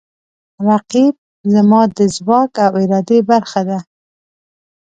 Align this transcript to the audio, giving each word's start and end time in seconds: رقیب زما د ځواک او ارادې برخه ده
رقیب 0.67 1.15
زما 1.53 1.81
د 1.97 1.99
ځواک 2.15 2.51
او 2.65 2.71
ارادې 2.83 3.19
برخه 3.29 3.61
ده 3.69 3.79